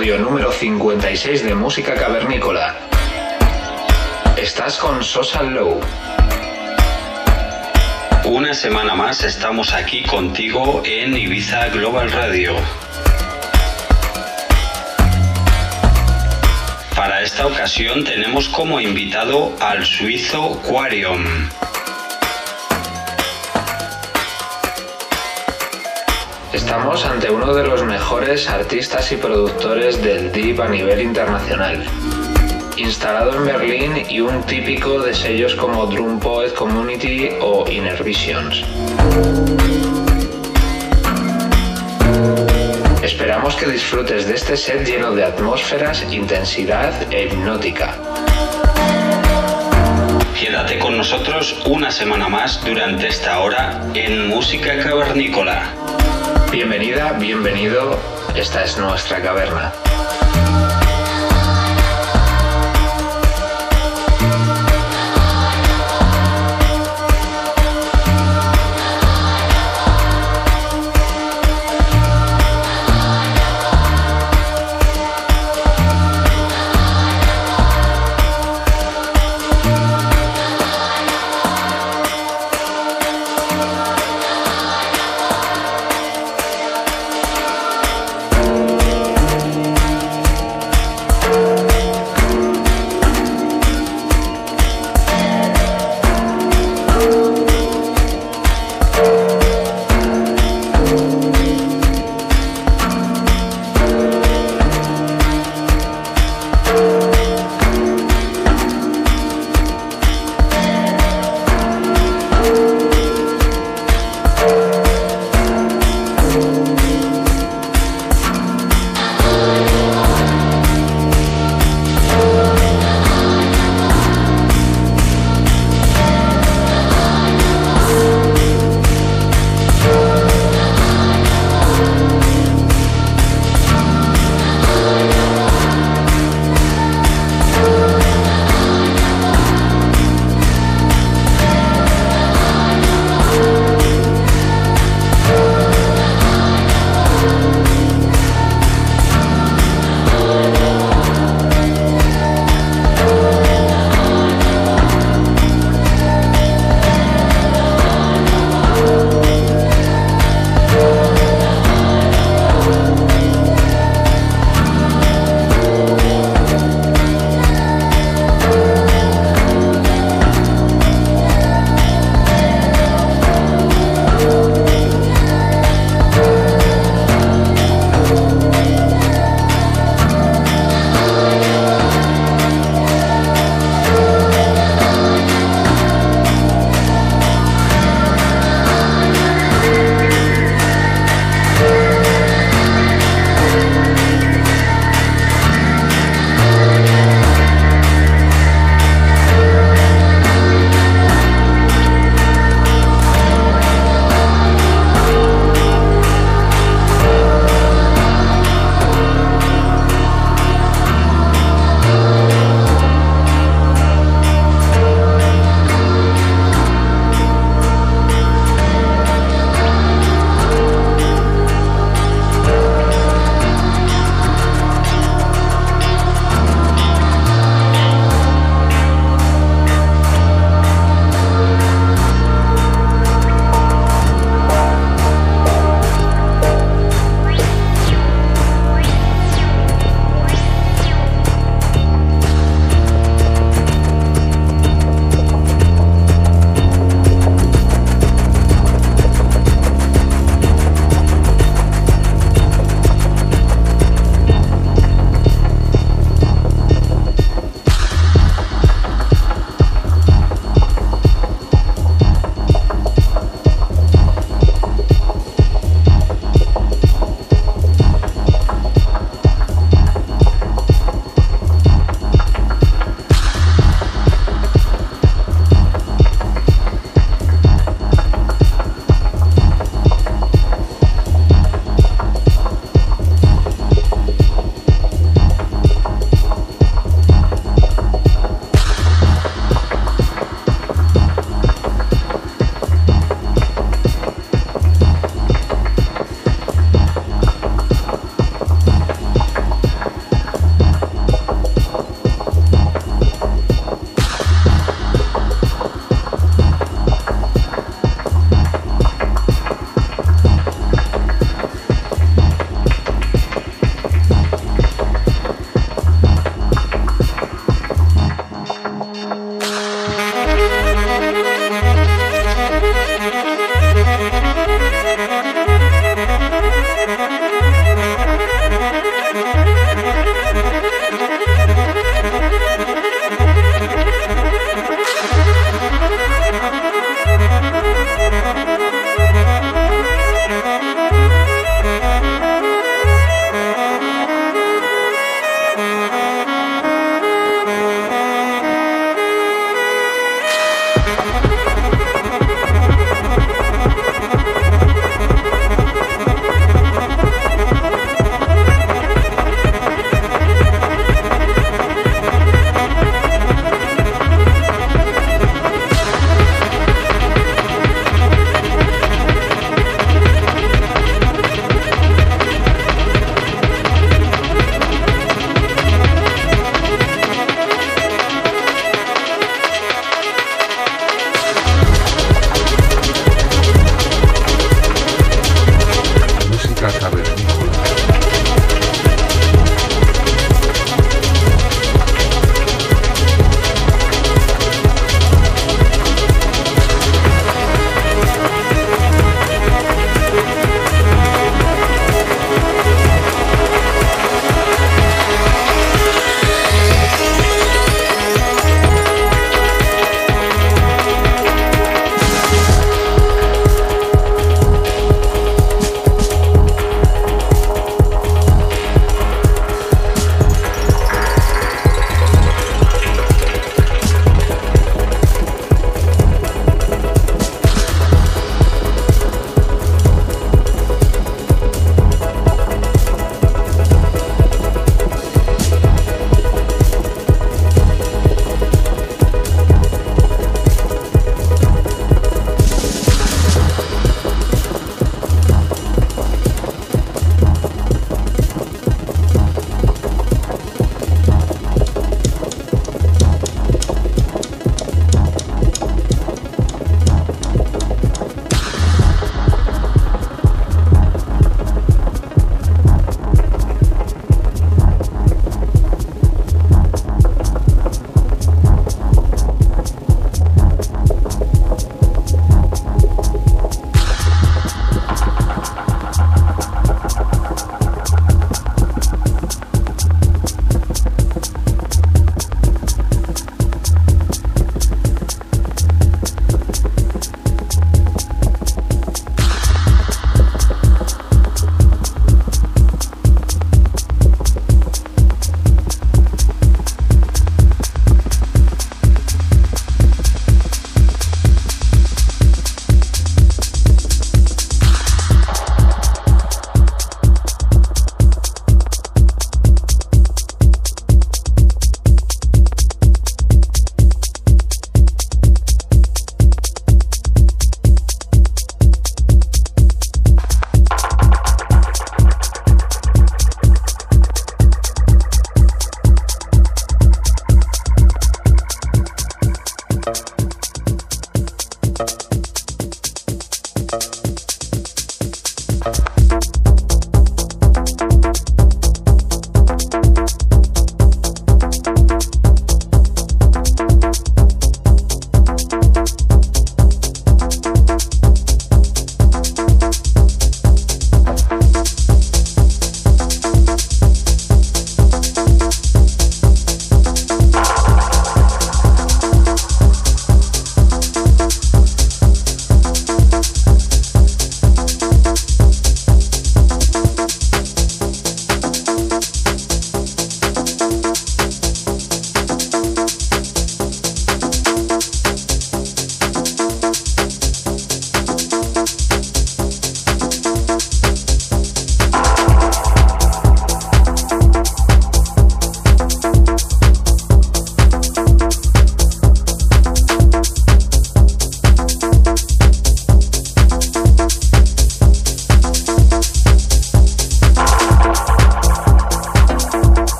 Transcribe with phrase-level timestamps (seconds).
[0.00, 2.74] Episodio número 56 de Música Cavernícola.
[4.34, 5.78] Estás con Sosa Low.
[8.24, 12.54] Una semana más estamos aquí contigo en Ibiza Global Radio.
[16.96, 21.50] Para esta ocasión tenemos como invitado al suizo Quarium.
[26.52, 31.84] Estamos ante uno de los mejores artistas y productores del Deep a nivel internacional.
[32.76, 38.64] Instalado en Berlín y un típico de sellos como Drum Poet Community o Inner Visions.
[43.00, 47.94] Esperamos que disfrutes de este set lleno de atmósferas, intensidad e hipnótica.
[50.38, 55.79] Quédate con nosotros una semana más durante esta hora en Música Cavernícola.
[56.50, 57.96] Bienvenida, bienvenido,
[58.34, 59.72] esta es nuestra caverna.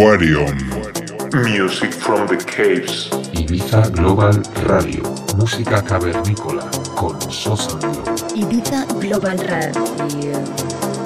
[0.00, 0.56] Aquarium.
[1.44, 3.10] Music from the caves.
[3.34, 4.32] Ibiza Global
[4.64, 5.02] Radio,
[5.36, 6.64] música cavernícola
[6.96, 7.78] con Sosa.
[8.34, 10.99] Ibiza Global Radio.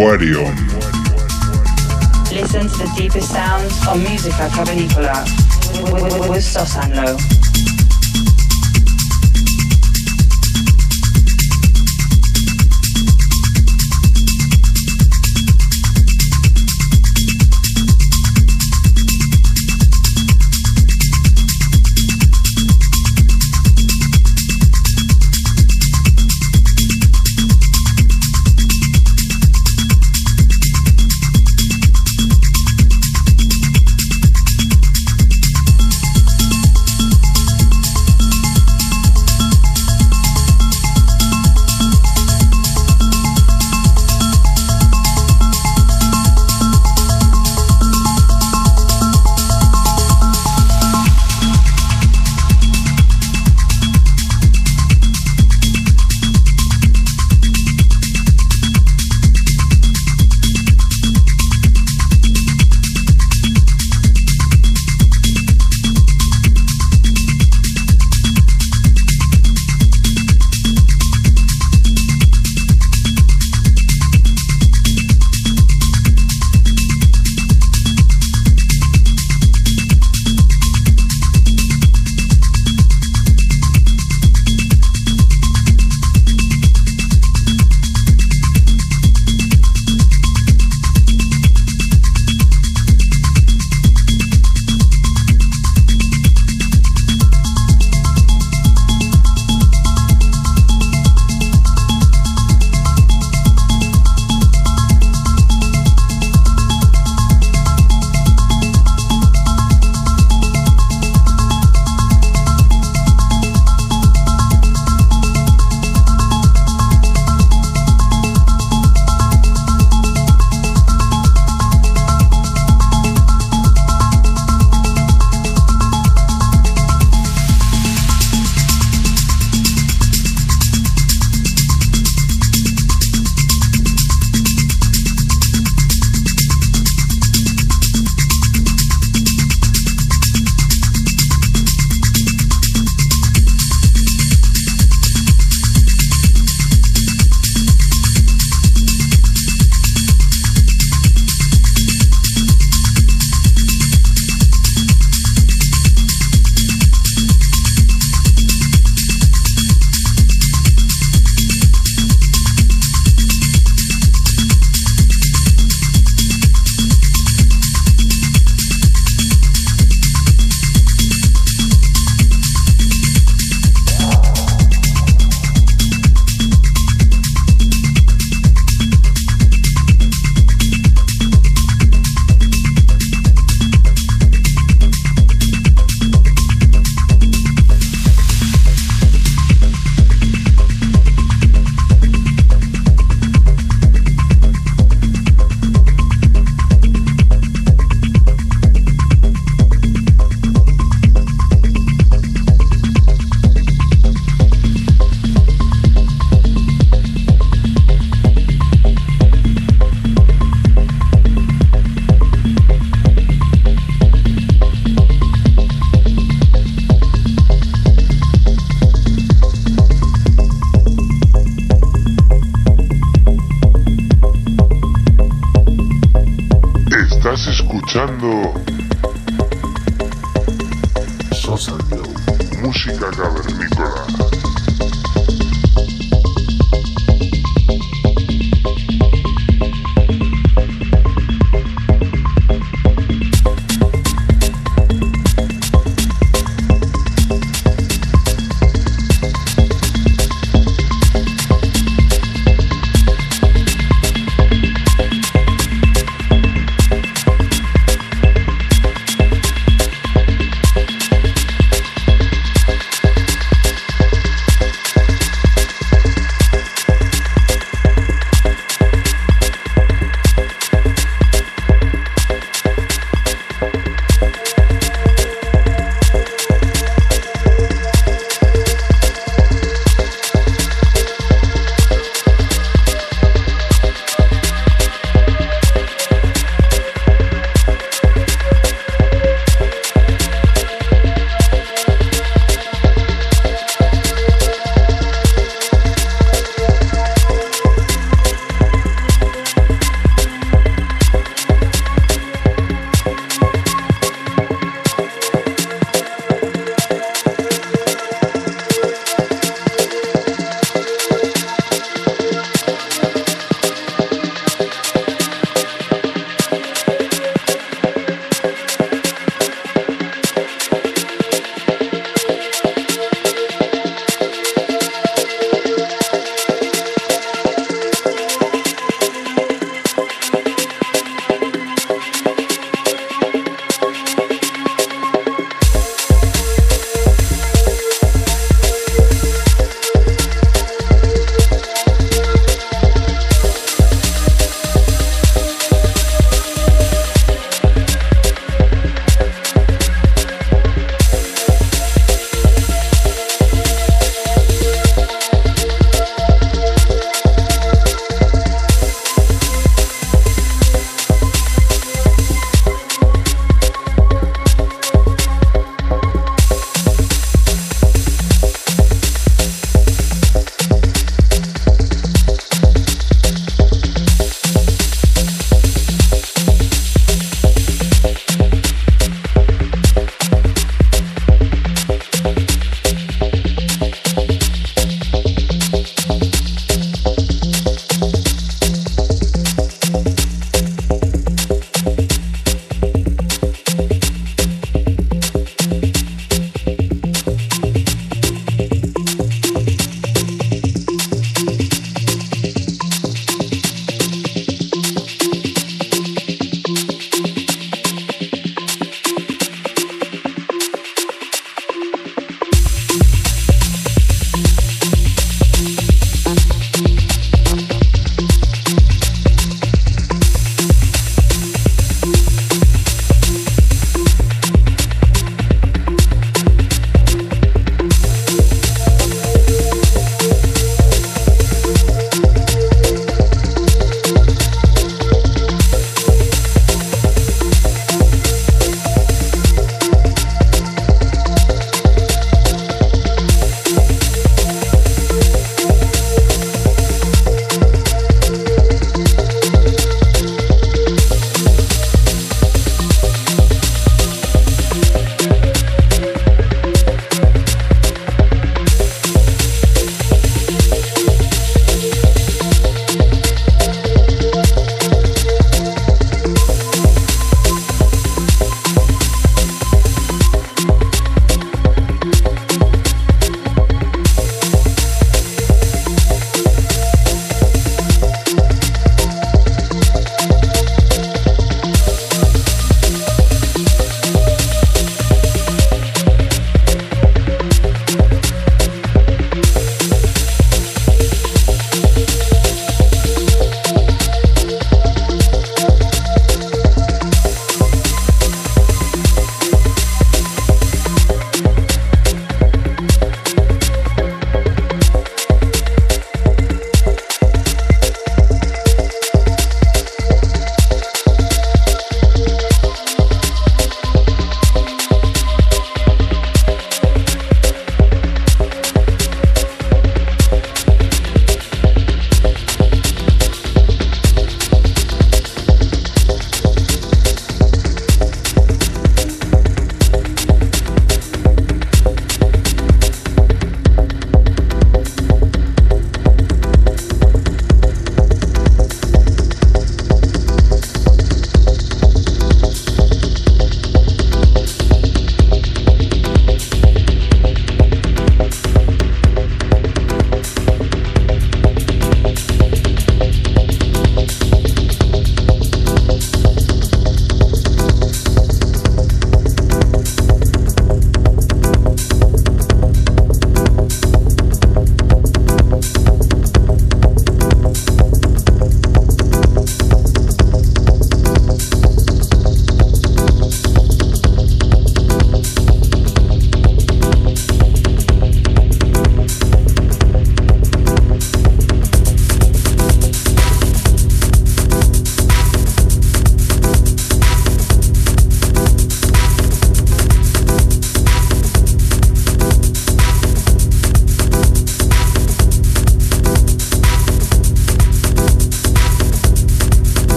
[0.00, 0.56] Aquarium.
[2.32, 5.26] Listen to the deepest sounds on Musica Cavernicola
[6.30, 7.39] with Sosanlo.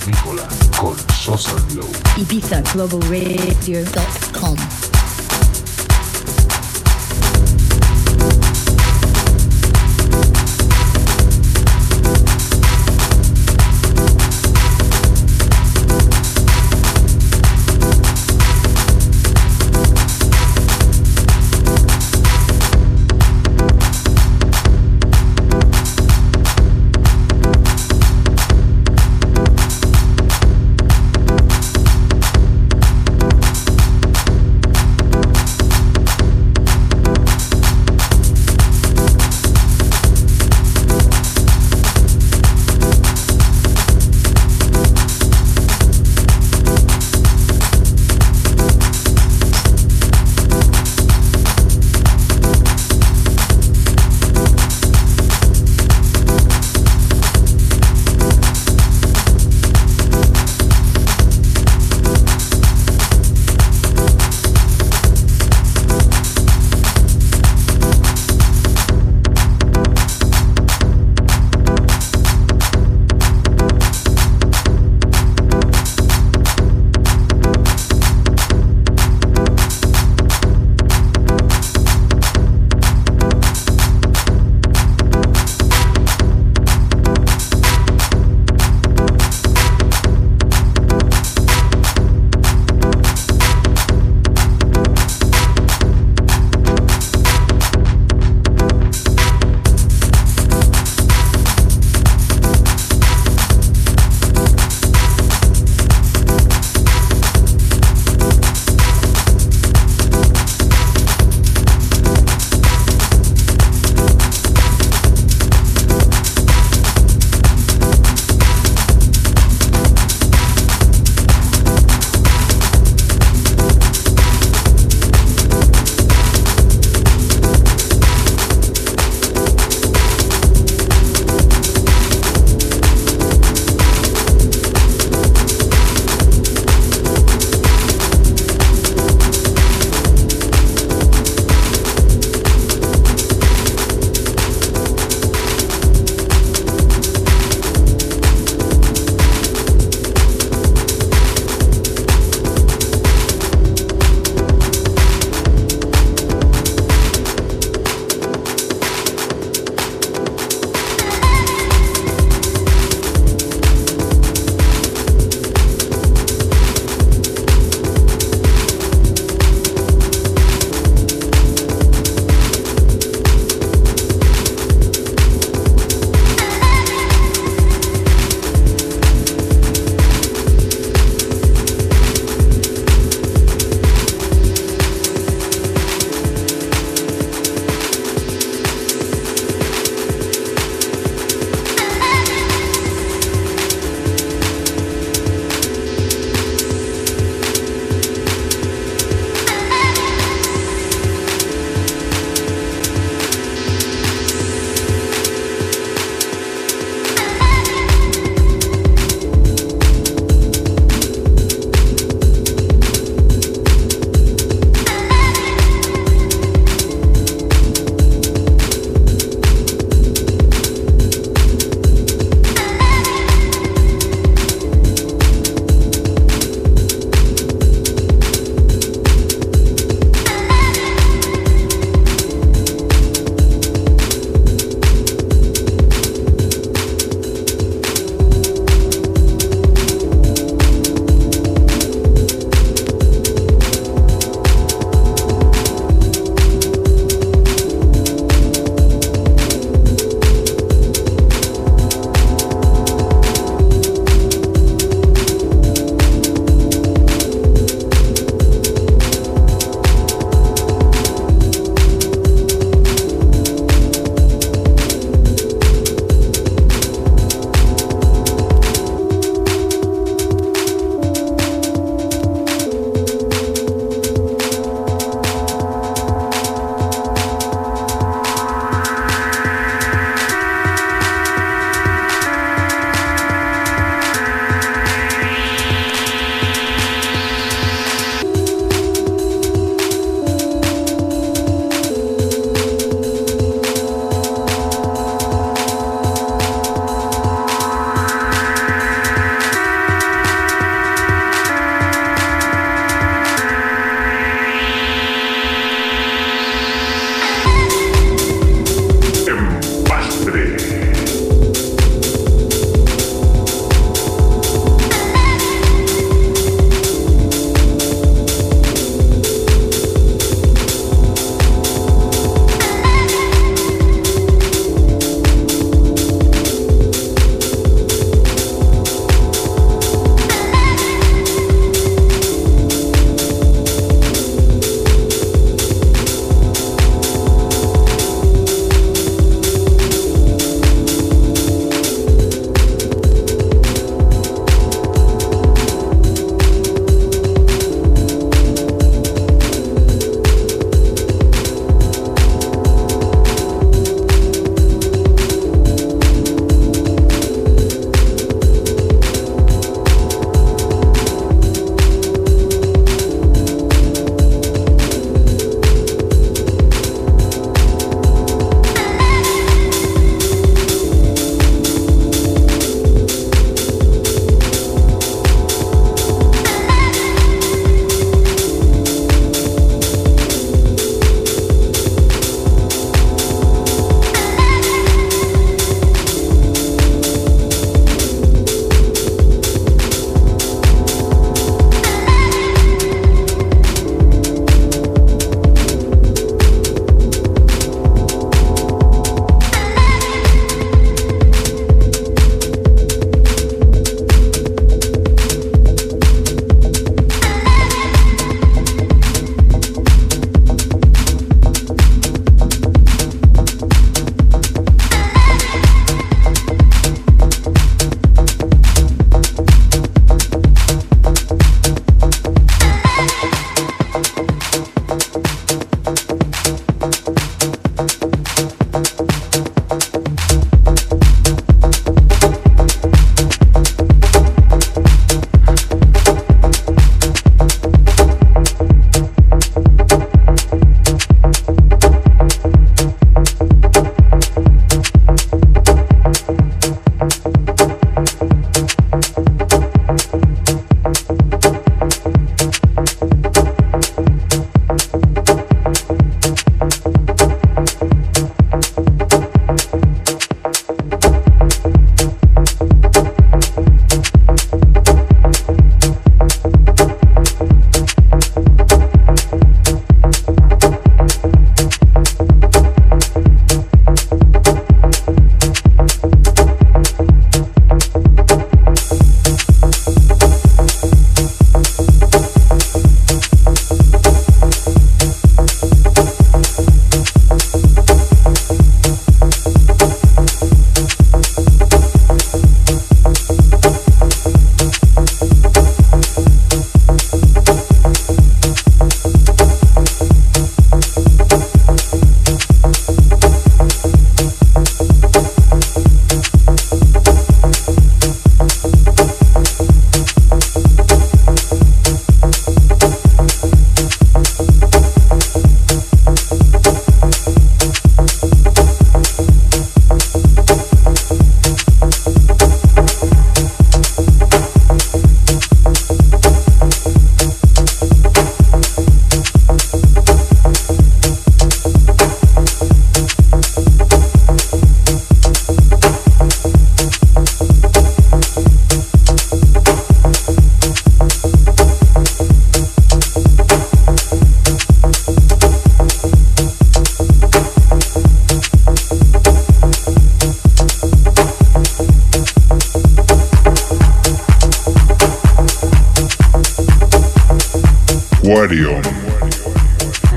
[0.00, 1.86] Cavernícola con Sosa Glow.
[2.16, 4.89] ibizaglobalradio.com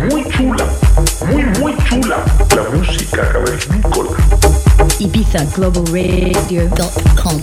[0.10, 0.66] Muy chula,
[1.30, 2.24] muy, muy chula.
[2.56, 4.12] La música cavernícola.
[4.98, 7.42] ibizaglobalradio.com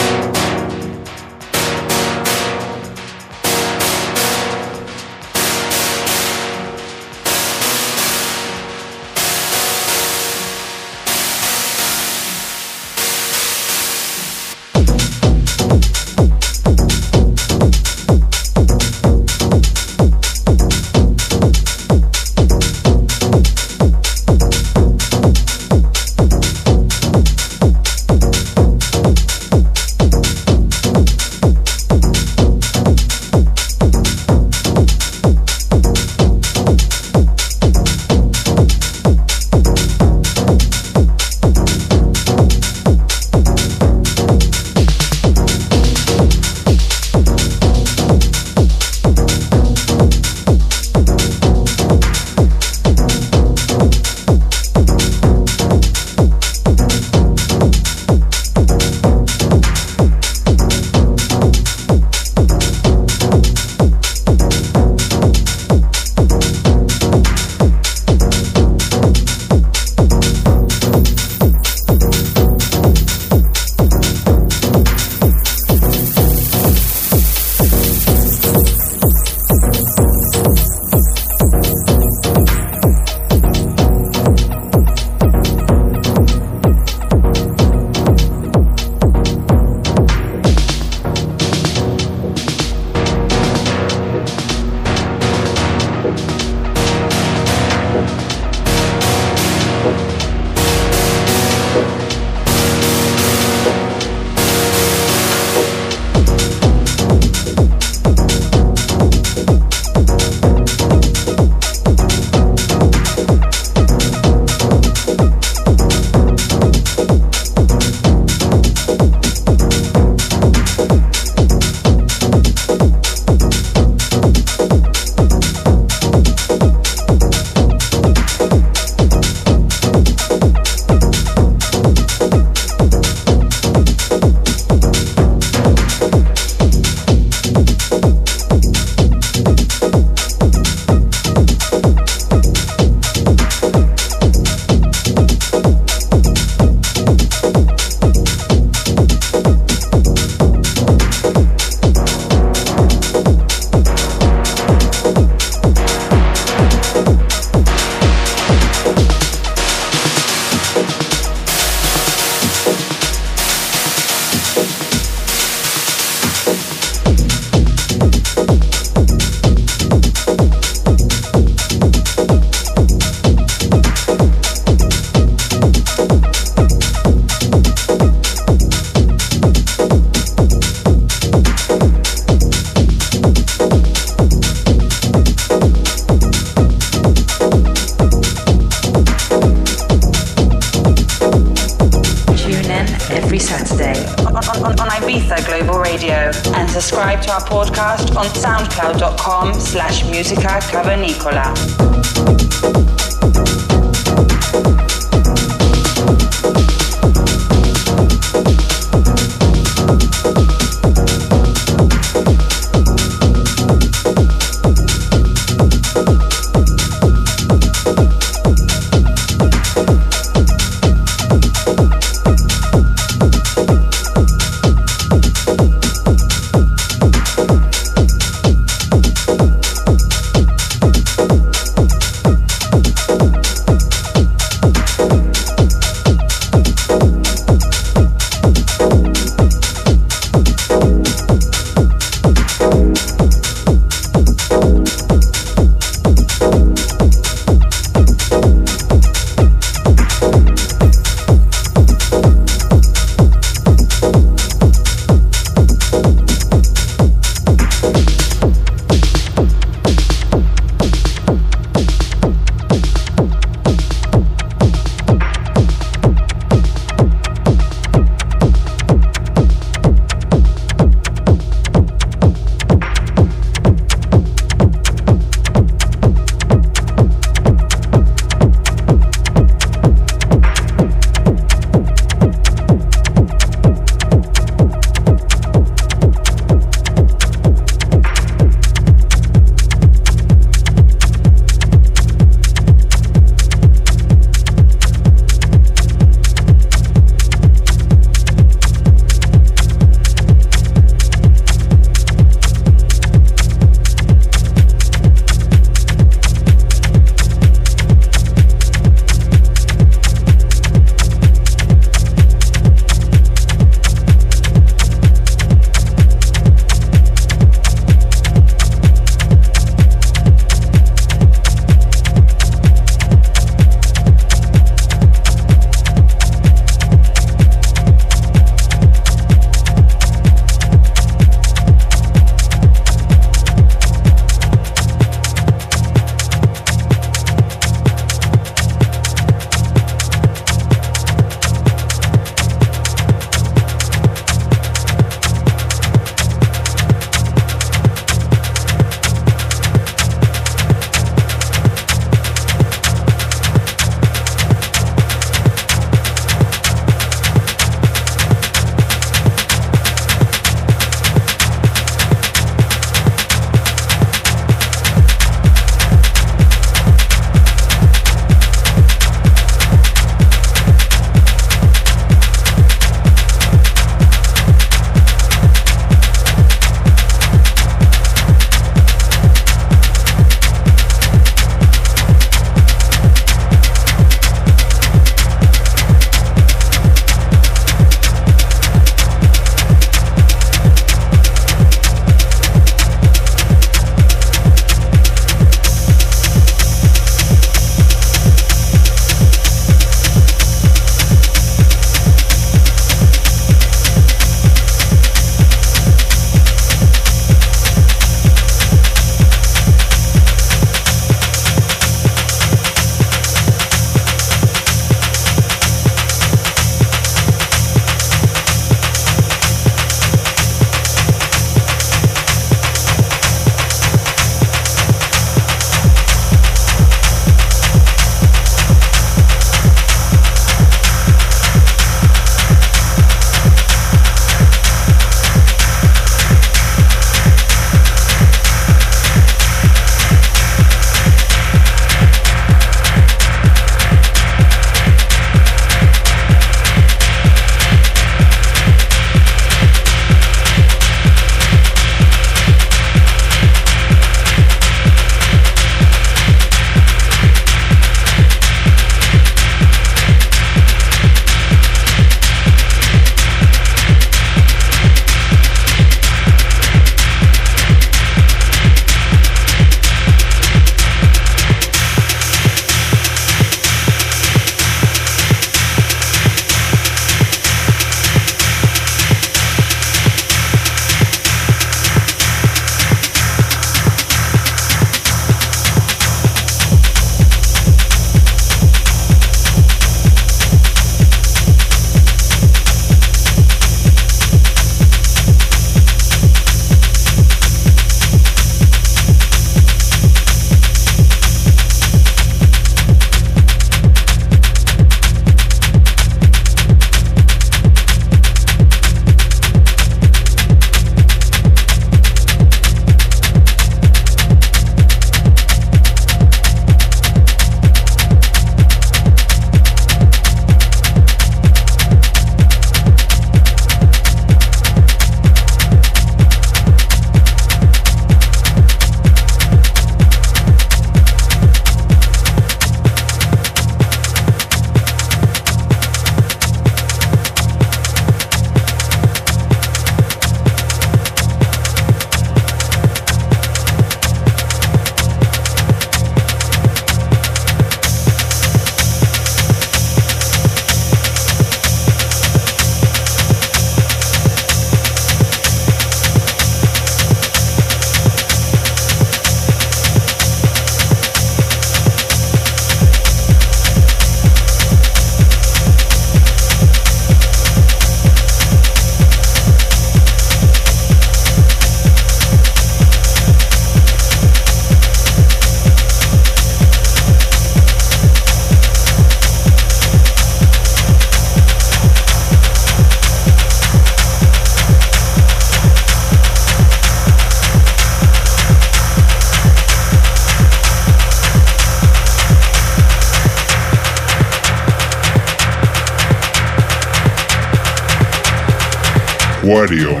[599.50, 600.00] Aquarium.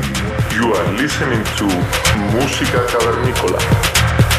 [0.54, 1.66] You are listening to
[2.30, 4.29] Música Cavernícola.